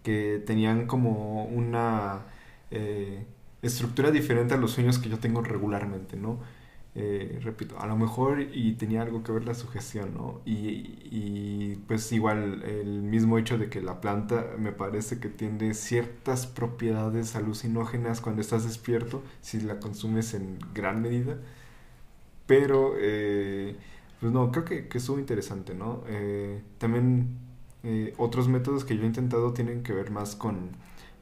[0.03, 2.25] que tenían como una
[2.71, 3.25] eh,
[3.61, 6.39] estructura diferente a los sueños que yo tengo regularmente, ¿no?
[6.99, 10.41] Eh, repito, a lo mejor y tenía algo que ver la sugestión, ¿no?
[10.45, 15.75] Y, y, pues igual el mismo hecho de que la planta me parece que tiene
[15.75, 21.37] ciertas propiedades alucinógenas cuando estás despierto, si la consumes en gran medida,
[22.47, 23.75] pero eh,
[24.19, 26.03] pues no, creo que, que estuvo interesante, ¿no?
[26.07, 27.37] Eh, también
[27.83, 30.71] eh, otros métodos que yo he intentado tienen que ver más con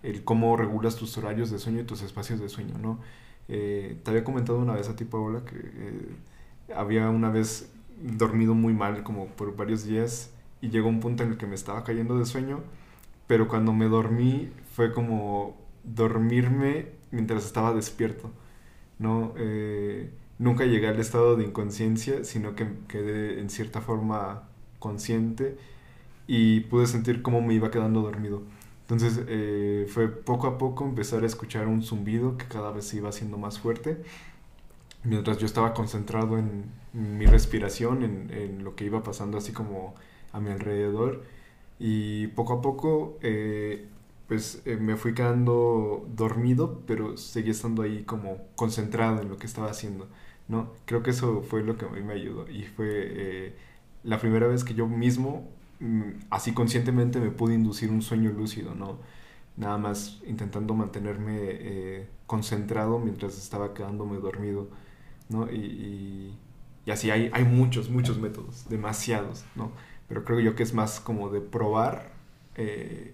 [0.03, 2.99] el cómo regulas tus horarios de sueño y tus espacios de sueño, ¿no?
[3.47, 8.73] Eh, te había comentado una vez a ti, Paola, que había una vez dormido muy
[8.73, 10.31] mal, como por varios días,
[10.61, 12.61] y llegó un punto en el que me estaba cayendo de sueño,
[13.27, 18.31] pero cuando me dormí fue como dormirme mientras estaba despierto,
[18.99, 19.33] ¿no?
[20.39, 24.43] Nunca llegué al estado de inconsciencia, sino que quedé en cierta forma
[24.79, 25.57] consciente
[26.27, 28.43] y pude sentir cómo me iba quedando dormido.
[28.81, 32.97] Entonces eh, fue poco a poco empezar a escuchar un zumbido que cada vez se
[32.97, 33.97] iba haciendo más fuerte,
[35.03, 39.95] mientras yo estaba concentrado en, mi respiración, en, en, lo que iba pasando así como
[40.31, 41.23] a mi alrededor.
[41.79, 43.87] Y poco a poco eh,
[44.27, 49.45] pues eh, me fui quedando dormido, pero seguí estando ahí como concentrado en lo que
[49.45, 50.07] estaba haciendo,
[50.47, 50.71] ¿no?
[50.85, 53.55] Creo que eso fue lo que a mí me ayudó y fue eh,
[54.03, 55.47] la primera vez que yo mismo
[56.29, 58.97] así conscientemente me pude inducir un sueño lúcido, ¿no?
[59.57, 64.69] Nada más intentando mantenerme eh, concentrado mientras estaba quedándome dormido,
[65.29, 65.51] ¿no?
[65.51, 66.37] Y,
[66.85, 69.71] y, así hay, hay muchos, muchos métodos, demasiados, ¿no?
[70.07, 72.11] Pero creo yo que es más como de probar
[72.55, 73.13] eh,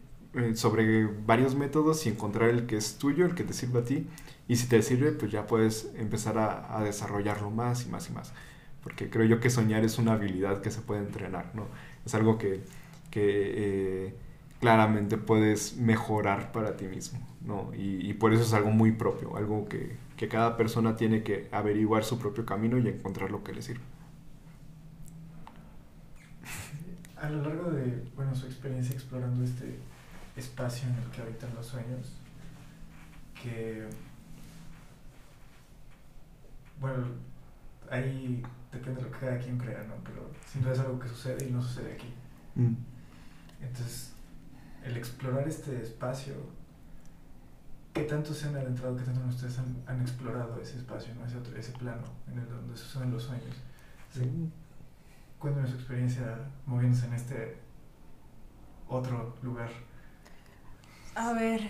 [0.56, 4.08] sobre varios métodos y encontrar el que es tuyo, el que te sirve a ti.
[4.52, 8.12] Y si te sirve, pues ya puedes empezar a, a desarrollarlo más y más y
[8.12, 8.34] más.
[8.84, 11.68] Porque creo yo que soñar es una habilidad que se puede entrenar, ¿no?
[12.06, 12.62] es algo que,
[13.12, 14.16] que eh,
[14.60, 17.72] claramente puedes mejorar para ti mismo, ¿no?
[17.74, 21.48] Y, y, por eso es algo muy propio, algo que, que, cada persona tiene que
[21.54, 23.86] averiguar su propio camino y encontrar lo que le sirve.
[27.16, 29.78] A lo largo de, bueno, su experiencia explorando este
[30.36, 32.18] espacio en el que habitan los sueños,
[33.42, 33.88] que
[36.82, 37.06] bueno,
[37.89, 39.96] ahí depende de lo que cada quien crea, ¿no?
[40.04, 42.12] Pero sin duda es algo que sucede y no sucede aquí.
[42.56, 42.74] Mm.
[43.62, 44.13] Entonces,
[44.84, 46.34] el explorar este espacio,
[47.94, 51.26] ¿qué tanto se han adentrado, qué tanto ustedes han, han explorado ese espacio, ¿no?
[51.26, 53.56] ese, otro, ese plano en el donde suceden los sueños?
[54.12, 54.52] Sí.
[55.38, 57.58] Cuéntanos su experiencia moviéndose en este
[58.88, 59.70] otro lugar.
[61.13, 61.62] A ver.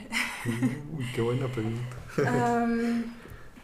[1.13, 1.97] qué buena pregunta.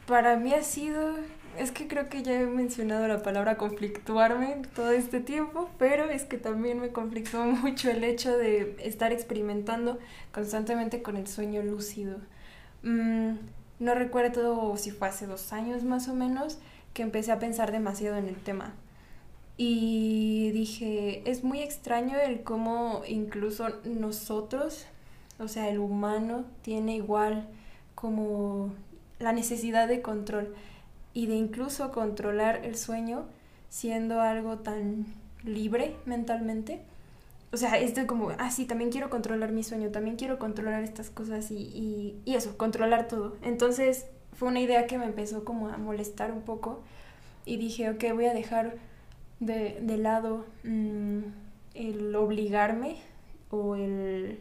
[0.08, 1.16] para mí ha sido,
[1.58, 6.24] es que creo que ya he mencionado la palabra conflictuarme todo este tiempo, pero es
[6.24, 9.98] que también me conflictó mucho el hecho de estar experimentando
[10.32, 12.18] constantemente con el sueño lúcido.
[12.84, 13.36] Mm,
[13.80, 16.60] no recuerdo si fue hace dos años más o menos
[16.94, 18.74] que empecé a pensar demasiado en el tema.
[19.58, 24.86] Y dije, es muy extraño el cómo incluso nosotros,
[25.40, 27.48] o sea, el humano, tiene igual
[27.96, 28.72] como
[29.20, 30.54] la necesidad de control
[31.18, 33.26] y de incluso controlar el sueño
[33.70, 35.08] siendo algo tan
[35.44, 36.84] libre mentalmente.
[37.52, 41.10] O sea, esto como, ah, sí, también quiero controlar mi sueño, también quiero controlar estas
[41.10, 43.36] cosas y, y, y eso, controlar todo.
[43.42, 46.84] Entonces fue una idea que me empezó como a molestar un poco
[47.46, 48.76] y dije, ok, voy a dejar
[49.40, 51.22] de, de lado mm,
[51.74, 52.98] el obligarme
[53.50, 54.40] o el...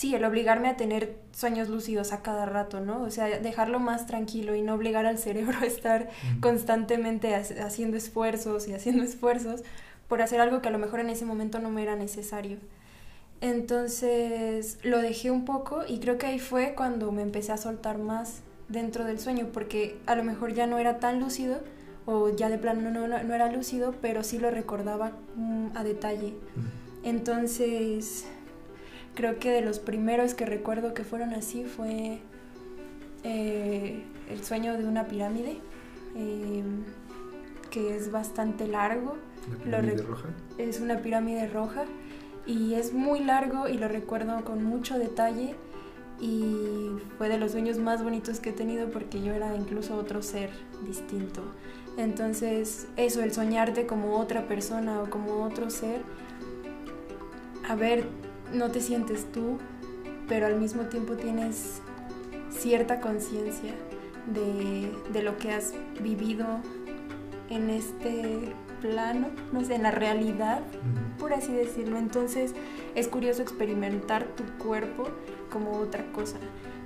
[0.00, 3.02] Sí, el obligarme a tener sueños lúcidos a cada rato, ¿no?
[3.02, 6.08] O sea, dejarlo más tranquilo y no obligar al cerebro a estar
[6.40, 9.62] constantemente haciendo esfuerzos y haciendo esfuerzos
[10.08, 12.56] por hacer algo que a lo mejor en ese momento no me era necesario.
[13.42, 17.98] Entonces lo dejé un poco y creo que ahí fue cuando me empecé a soltar
[17.98, 21.60] más dentro del sueño, porque a lo mejor ya no era tan lúcido,
[22.06, 26.32] o ya de plano no, no, era lúcido, pero sí lo recordaba mm, a detalle.
[27.02, 28.24] Entonces,
[29.14, 32.20] creo que de los primeros que recuerdo que fueron así fue
[33.22, 35.58] eh, el sueño de una pirámide,
[36.14, 36.84] em,
[37.70, 39.16] que es bastante largo.
[39.50, 40.28] ¿La pirámide roja?
[40.58, 41.84] Es una pirámide roja
[42.46, 45.54] y es muy largo y lo recuerdo con mucho detalle
[46.20, 50.22] y fue de los sueños más bonitos que he tenido porque yo era incluso otro
[50.22, 50.50] ser
[50.86, 51.42] distinto.
[51.96, 56.02] Entonces, eso, el soñarte como otra persona o como otro ser,
[57.68, 58.04] a ver,
[58.52, 59.58] no te sientes tú,
[60.28, 61.80] pero al mismo tiempo tienes
[62.50, 63.74] cierta conciencia
[64.26, 66.46] de, de, lo que has vivido
[67.48, 70.60] en este plano, no sé, en la realidad,
[71.18, 71.98] por así decirlo.
[71.98, 72.54] Entonces
[72.94, 75.08] es curioso experimentar tu cuerpo
[75.50, 76.38] como otra cosa.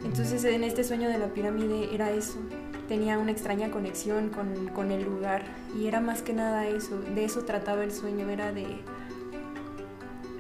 [0.05, 2.39] Entonces en este sueño de la pirámide era eso,
[2.89, 5.43] tenía una extraña conexión con, con, el lugar
[5.79, 8.67] y era más que nada eso, de eso trataba el sueño, era de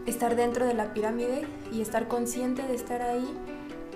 [0.07, 3.27] estar dentro de la pirámide y estar consciente de estar ahí,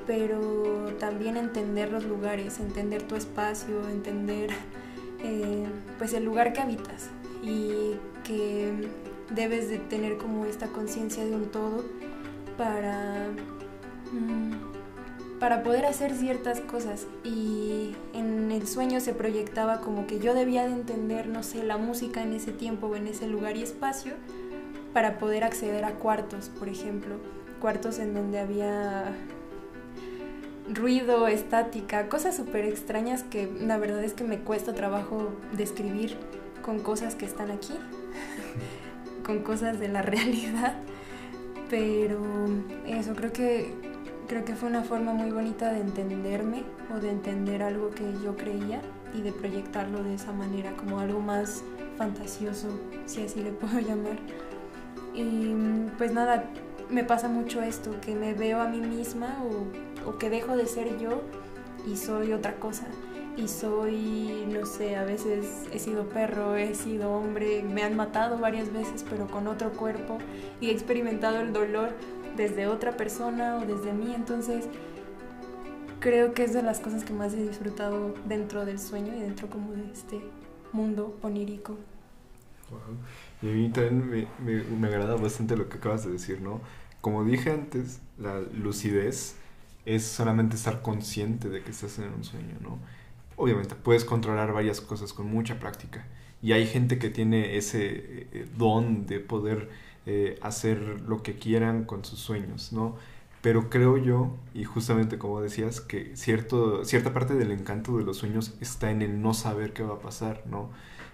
[0.07, 4.51] pero también entender los lugares, entender tu espacio, entender
[5.23, 5.66] eh,
[5.99, 7.11] pues el lugar que habitas
[7.42, 8.88] y que
[9.35, 11.85] debes de tener como esta conciencia de un todo
[12.57, 13.29] para...
[14.12, 14.79] Mm,
[15.38, 17.07] para poder hacer ciertas cosas.
[17.23, 21.79] Y en el sueño se proyectaba como que yo debía de entender, no sé, la
[21.79, 24.14] música en ese tiempo o en ese lugar y espacio
[24.98, 27.14] para poder acceder a cuartos, por ejemplo,
[27.61, 29.14] cuartos en donde había
[30.68, 36.16] ruido, estática, cosas súper extrañas que la verdad es que me cuesta trabajo describir
[36.62, 37.74] con cosas que están aquí,
[39.24, 40.74] con cosas de la realidad,
[41.70, 42.20] pero
[42.84, 43.72] eso creo que
[44.28, 46.62] Creo que fue una forma muy bonita de entenderme
[46.94, 48.82] o de entender algo que yo creía
[49.14, 51.64] y de proyectarlo de esa manera, como algo más
[51.96, 52.68] fantasioso,
[53.06, 54.18] si así le puedo llamar.
[55.18, 56.44] Y pues nada,
[56.90, 59.42] me pasa mucho esto, que me veo a mí misma
[60.07, 61.22] o, que dejo de ser yo
[61.90, 62.87] y soy otra cosa.
[63.37, 68.38] Y soy, no sé, a veces he sido perro, he sido hombre, me han matado
[68.38, 70.18] varias veces, pero con otro cuerpo
[70.61, 71.90] y he experimentado el dolor
[72.37, 74.68] desde otra persona o desde mí, entonces
[75.98, 79.48] creo que es de las cosas que más he disfrutado dentro del sueño y dentro
[79.50, 80.20] como de este
[80.72, 81.76] mundo onírico.
[83.42, 86.61] Y a mí también me, me, agrada bastante lo que acabas de decir, ¿no?
[87.01, 89.36] Como dije antes, la lucidez
[89.86, 92.78] es solamente estar consciente de que estás en un sueño, ¿no?
[93.36, 96.05] Obviamente puedes controlar varias cosas con mucha práctica
[96.43, 99.70] y hay gente que tiene ese eh, don de poder
[100.07, 102.97] eh, hacer lo que quieran con sus sueños, ¿no?
[103.43, 108.16] Pero creo yo, y justamente como decías, que cierto, cierta parte del encanto de los
[108.16, 110.70] sueños está en el no saber qué va a pasar, ¿no?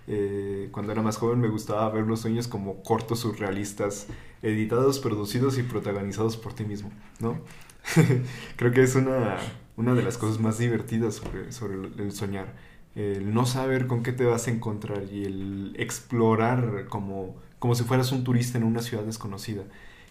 [0.06, 4.06] Eh, cuando era más joven me gustaba ver los sueños como cortos surrealistas,
[4.42, 6.90] editados, producidos y protagonizados por ti mismo,
[7.20, 7.38] ¿no?
[8.56, 9.36] Creo que es una,
[9.76, 12.54] una de las cosas más divertidas sobre, sobre el soñar.
[12.94, 17.84] el no saber con qué te vas a encontrar y el explorar como, como si
[17.84, 19.64] fueras un turista en una ciudad desconocida.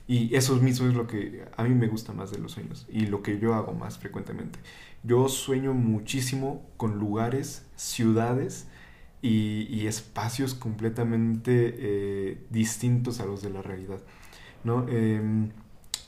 [0.06, 3.06] Y eso mismo es lo que a mí me gusta más de los sueños y
[3.06, 4.60] lo que yo hago más frecuentemente.
[5.04, 8.68] Yo sueño muchísimo con lugares, ciudades
[9.24, 14.00] y, espacios completamente eh, distintos a los de la realidad.
[14.64, 14.88] ¿no?
[14.90, 15.52] Em,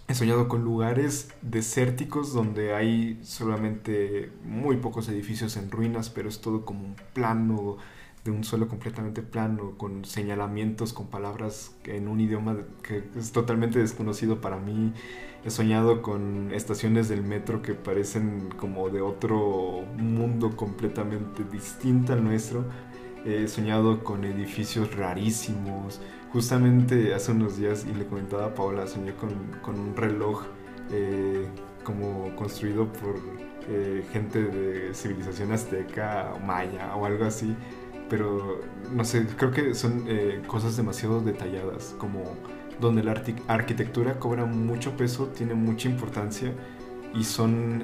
[0.07, 6.41] he soñado con lugares desérticos donde hay solamente muy pocos edificios en ruinas, pero es
[6.41, 7.77] todo como un plano
[8.25, 13.77] de un suelo completamente plano, con señalamientos, con palabras en un idioma que es totalmente
[13.79, 14.93] desconocido para mí.
[15.45, 22.23] He soñado con estaciones del metro que parecen como de otro mundo completamente distinto al
[22.23, 22.65] nuestro.
[23.25, 25.99] He soñado con edificios rarísimos.
[26.31, 30.43] Justamente hace unos días, y le comentaba a Paola, soñé con, un reloj
[30.91, 31.47] eh,
[31.83, 33.15] como construido por
[33.67, 37.55] eh, gente de civilización azteca, maya o algo así
[38.07, 38.61] pero
[38.93, 42.35] no sé, creo que son eh, cosas demasiado detalladas, como
[42.79, 46.53] donde la arquitectura cobra mucho peso, tiene mucha importancia
[47.15, 47.83] y son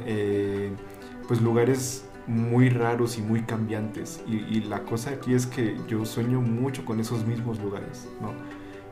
[1.27, 4.23] pues lugares muy raros y muy cambiantes.
[4.27, 8.33] Y, la cosa aquí es que yo sueño mucho con esos mismos lugares, ¿no?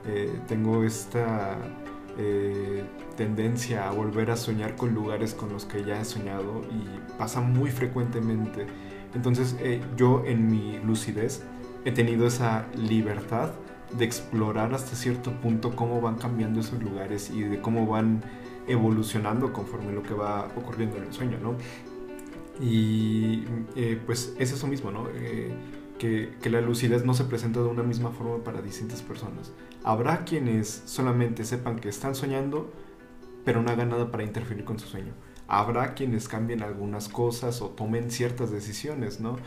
[0.05, 1.57] Eh, tengo esta
[3.15, 7.39] tendencia a volver a soñar con lugares con los que ya he soñado y pasa
[7.39, 8.67] muy frecuentemente
[9.13, 11.43] entonces eh, yo en mi lucidez
[11.85, 13.51] he tenido esa libertad
[13.97, 18.21] de explorar hasta cierto punto cómo van cambiando esos lugares y de cómo van
[18.67, 21.55] evolucionando conforme lo que va ocurriendo en el sueño, ¿no?
[22.59, 23.45] Y
[23.75, 25.07] eh, pues es eso mismo, ¿no?
[25.13, 25.51] Eh,
[25.97, 29.51] que, que, la lucidez no se presenta de una misma forma para distintas personas.
[29.83, 32.71] Habrá quienes solamente sepan que están soñando,
[33.45, 35.13] pero no hagan nada para interferir con su sueño
[35.49, 39.37] habrá quienes cambien algunas cosas o tomen ciertas decisiones, ¿no?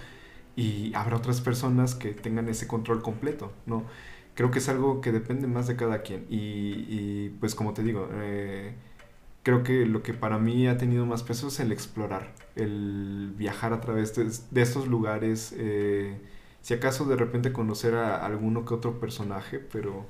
[0.56, 3.84] Y habrá otras personas que tengan ese control completo, ¿no?
[4.34, 6.26] Creo que es algo que depende más de cada quien.
[6.28, 8.74] Y, pues como te digo, eh,
[9.42, 13.72] creo que lo que para mí ha tenido más peso es el explorar, el viajar
[13.72, 15.54] a través de, estos lugares.
[15.56, 16.20] Eh,
[16.60, 20.06] si acaso de repente conocer a alguno que otro personaje, pero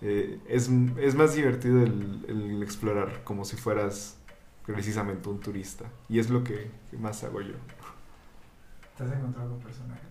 [0.00, 4.16] eh, es, más divertido el explorar, como si fueras
[4.66, 5.84] precisamente un turista.
[6.08, 7.54] Y es lo que más hago yo.
[8.96, 10.10] ¿Te has encontrado con personajes?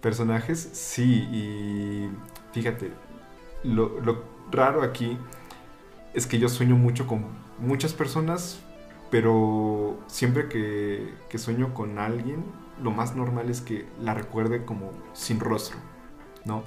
[0.00, 2.10] Personajes, sí, y
[2.52, 2.90] fíjate,
[3.64, 5.18] lo, lo raro aquí
[6.14, 7.24] es que yo sueño mucho con
[7.58, 8.60] muchas personas,
[9.10, 12.44] pero siempre que, sueño con alguien,
[12.82, 15.76] lo más normal es que la recuerde como sin rostro,
[16.44, 16.62] ¿no?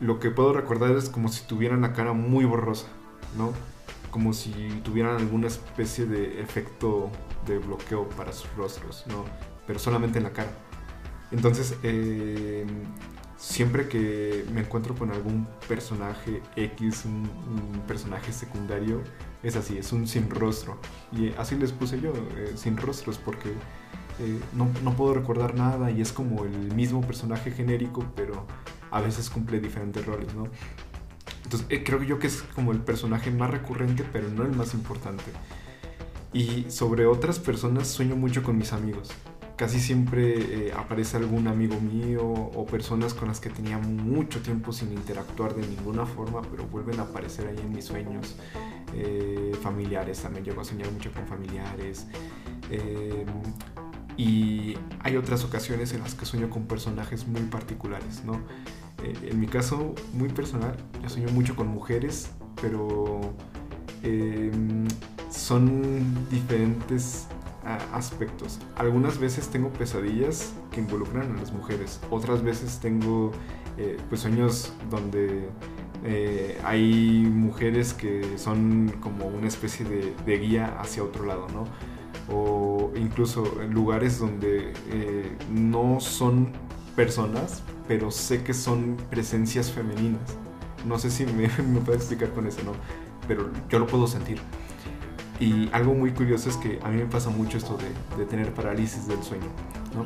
[0.00, 2.86] Lo que puedo recordar es como si tuvieran la cara muy borrosa,
[3.36, 3.52] ¿no?
[4.16, 4.50] como si
[4.82, 7.10] tuvieran alguna especie de efecto
[7.46, 9.26] de bloqueo para sus rostros, ¿no?
[9.66, 10.50] Pero solamente en la cara.
[11.30, 12.66] Entonces, em,
[13.36, 17.28] siempre que me encuentro con algún personaje X, un,
[17.86, 19.02] personaje secundario,
[19.46, 20.78] es así, es un sin rostro.
[21.12, 23.50] Y así les puse yo, eh, sin rostros, porque
[24.18, 28.46] eh, no, no, puedo recordar nada y es como el mismo personaje genérico, pero
[28.90, 30.48] a veces cumple diferentes roles, ¿no?
[31.44, 34.74] Entonces, eh, creo yo que es como el personaje más recurrente, pero no el más
[34.74, 35.24] importante.
[36.32, 39.10] Y sobre otras personas sueño mucho con mis amigos.
[39.56, 44.70] Casi siempre eh, aparece algún amigo mío o personas con las que tenía mucho tiempo
[44.70, 48.36] sin interactuar de ninguna forma, pero vuelven a aparecer ahí en mis sueños.
[48.94, 52.06] Eh, familiares, también llego a soñar mucho con familiares.
[54.18, 58.34] y hay otras ocasiones en las que sueño con personajes muy particulares, ¿no?
[59.02, 62.30] Eh, en mi caso, muy personal, yo sueño mucho con mujeres,
[62.60, 63.34] pero
[65.30, 67.28] son diferentes
[67.92, 68.58] aspectos.
[68.76, 73.32] Algunas veces tengo pesadillas que involucran a las mujeres, otras veces tengo
[73.76, 75.48] eh, pues sueños donde
[76.04, 81.64] eh, hay mujeres que son como una especie de, de, guía hacia otro lado, ¿no?
[82.32, 84.72] O incluso lugares donde
[85.50, 86.52] no son
[86.96, 90.36] personas, pero sé que son presencias femeninas.
[90.86, 92.72] No sé si me, me puede explicar con eso, ¿no?
[93.28, 94.40] Pero yo lo puedo sentir.
[95.38, 98.52] Y algo muy curioso es que a mí me pasa mucho esto de, de tener
[98.54, 99.48] parálisis del sueño,
[99.94, 100.04] ¿no?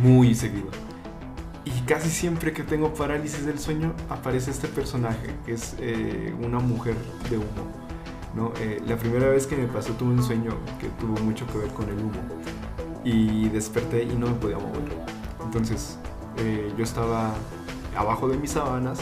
[0.00, 0.68] Muy seguido.
[1.68, 6.60] Y casi siempre que tengo parálisis del sueño aparece este personaje, que es eh, una
[6.60, 6.94] mujer
[7.28, 7.46] de humo.
[8.34, 8.52] ¿no?
[8.60, 11.68] Eh, la primera vez que me pasó tuve un sueño que tuvo mucho que ver
[11.68, 12.20] con el humo.
[13.04, 14.82] Y desperté y no me podía mover.
[15.44, 15.98] Entonces
[16.38, 17.34] eh, yo estaba
[17.94, 19.00] abajo de mis sábanas,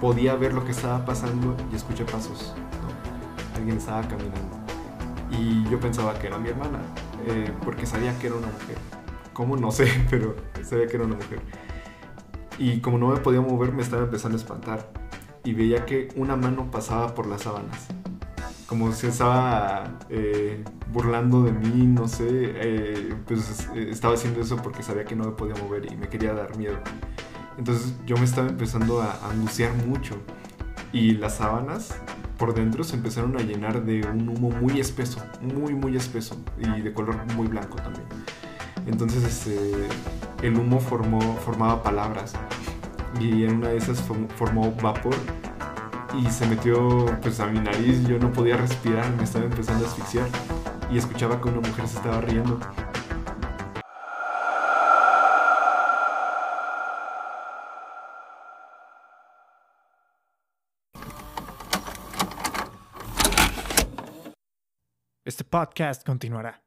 [0.00, 2.54] podía ver lo que estaba pasando y escuché pasos.
[3.56, 4.65] Alguien estaba caminando.
[5.30, 6.80] Y yo pensaba que era mi hermana,
[7.26, 8.76] eh, porque sabía que era una mujer.
[9.32, 9.56] ¿Cómo?
[9.56, 11.40] No sé, pero sabía que era una mujer.
[12.58, 14.90] Y como no me podía mover, me estaba empezando a espantar.
[15.44, 17.88] Y veía que una mano pasaba por las sábanas.
[18.66, 22.26] Como si estaba eh, burlando de mí, no sé.
[22.28, 26.08] eh, pues eh, estaba haciendo eso porque sabía que no me podía mover y me
[26.08, 26.78] quería dar miedo.
[27.58, 30.16] Entonces yo me estaba empezando a a angustiar mucho.
[30.92, 31.94] Y las sábanas
[32.38, 36.36] por dentro se empezaron a llenar de un humo muy espeso, muy, muy espeso.
[36.58, 38.04] Y de color muy blanco también.
[38.86, 39.58] Entonces este,
[40.42, 42.34] el humo formó, formaba palabras.
[43.20, 45.14] Y en una de esas form- formó vapor.
[46.22, 48.06] Y se metió pues a mi nariz.
[48.06, 50.26] Yo no podía respirar, me estaba empezando a asfixiar.
[50.90, 52.60] Y escuchaba que una mujer se estaba riendo.
[65.26, 66.65] Este podcast continuará.